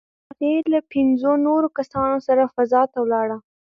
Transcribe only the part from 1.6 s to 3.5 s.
کسانو سره فضا ته ولاړه.